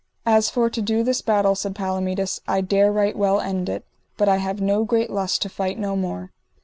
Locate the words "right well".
2.91-3.39